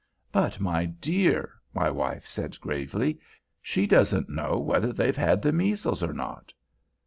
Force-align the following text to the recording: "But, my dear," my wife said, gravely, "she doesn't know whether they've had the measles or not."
"But, 0.31 0.59
my 0.59 0.85
dear," 0.85 1.59
my 1.75 1.91
wife 1.91 2.25
said, 2.25 2.59
gravely, 2.59 3.19
"she 3.61 3.85
doesn't 3.85 4.29
know 4.29 4.57
whether 4.57 4.91
they've 4.91 5.15
had 5.15 5.43
the 5.43 5.51
measles 5.53 6.01
or 6.01 6.11
not." 6.11 6.51